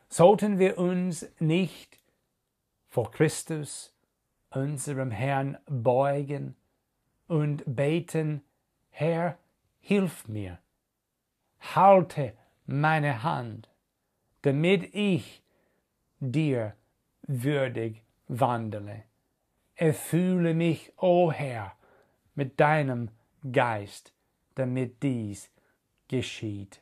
Sollten 0.08 0.58
wir 0.58 0.78
uns 0.78 1.28
nicht 1.38 1.98
vor 2.88 3.10
Christus 3.10 3.93
unserem 4.54 5.10
Herrn 5.10 5.58
beugen 5.66 6.54
und 7.26 7.62
beten, 7.66 8.42
Herr, 8.90 9.38
hilf 9.80 10.28
mir, 10.28 10.58
halte 11.58 12.34
meine 12.66 13.22
Hand, 13.22 13.68
damit 14.42 14.94
ich 14.94 15.42
dir 16.20 16.74
würdig 17.26 18.02
wandele. 18.28 19.04
Erfühle 19.74 20.54
mich, 20.54 20.92
o 20.98 21.26
oh 21.26 21.32
Herr, 21.32 21.72
mit 22.34 22.60
deinem 22.60 23.10
Geist, 23.50 24.14
damit 24.54 25.02
dies 25.02 25.50
geschieht. 26.08 26.80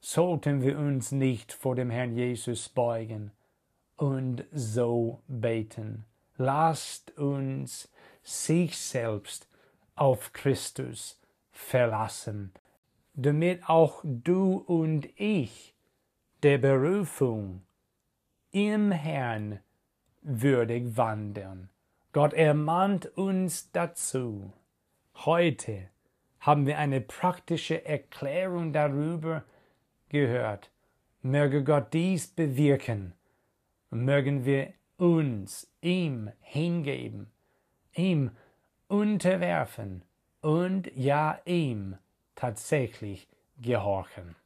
Sollten 0.00 0.62
wir 0.62 0.78
uns 0.78 1.12
nicht 1.12 1.52
vor 1.52 1.74
dem 1.74 1.90
Herrn 1.90 2.16
Jesus 2.16 2.68
beugen 2.68 3.32
und 3.96 4.44
so 4.52 5.20
beten 5.26 6.04
lasst 6.36 7.16
uns 7.18 7.90
sich 8.22 8.76
selbst 8.78 9.48
auf 9.94 10.32
Christus 10.32 11.20
verlassen, 11.50 12.52
damit 13.14 13.68
auch 13.68 14.00
du 14.04 14.56
und 14.56 15.08
ich 15.18 15.74
der 16.42 16.58
Berufung 16.58 17.62
im 18.50 18.92
Herrn 18.92 19.60
würdig 20.22 20.96
wandeln. 20.96 21.70
Gott 22.12 22.32
ermahnt 22.32 23.06
uns 23.16 23.70
dazu. 23.72 24.52
Heute 25.14 25.88
haben 26.40 26.66
wir 26.66 26.78
eine 26.78 27.00
praktische 27.00 27.84
Erklärung 27.84 28.72
darüber 28.72 29.44
gehört. 30.08 30.70
Möge 31.22 31.64
Gott 31.64 31.92
dies 31.92 32.28
bewirken. 32.28 33.12
Mögen 33.90 34.44
wir 34.44 34.72
uns 34.96 35.68
ihm 35.80 36.30
hingeben, 36.40 37.30
ihm 37.94 38.30
unterwerfen 38.88 40.04
und 40.40 40.90
ja 40.94 41.38
ihm 41.44 41.96
tatsächlich 42.34 43.28
gehorchen. 43.60 44.36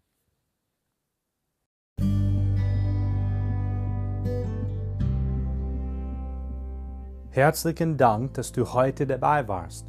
Herzlichen 7.33 7.97
Dank, 7.97 8.35
dass 8.35 8.51
du 8.51 8.73
heute 8.73 9.07
dabei 9.07 9.47
warst. 9.47 9.87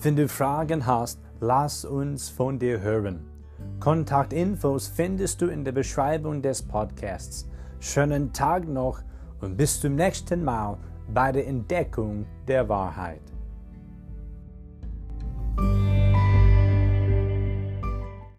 Wenn 0.00 0.16
du 0.16 0.26
Fragen 0.26 0.86
hast, 0.86 1.20
lass 1.38 1.84
uns 1.84 2.28
von 2.28 2.58
dir 2.58 2.80
hören. 2.80 3.30
Kontaktinfos 3.78 4.88
findest 4.88 5.40
du 5.40 5.46
in 5.46 5.64
der 5.64 5.72
Beschreibung 5.72 6.42
des 6.42 6.66
Podcasts. 6.66 7.48
Schönen 7.78 8.32
Tag 8.32 8.66
noch 8.66 9.02
und 9.40 9.56
bis 9.56 9.80
zum 9.80 9.94
nächsten 9.94 10.44
Mal 10.44 10.76
bei 11.12 11.32
der 11.32 11.46
Entdeckung 11.46 12.26
der 12.46 12.68
Wahrheit. 12.68 13.20